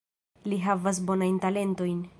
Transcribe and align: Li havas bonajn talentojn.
Li 0.53 0.59
havas 0.63 1.03
bonajn 1.11 1.39
talentojn. 1.47 2.03